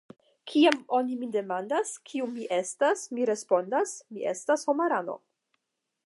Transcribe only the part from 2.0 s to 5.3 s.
kiu mi estas, mi respondas: “Mi estas homarano.”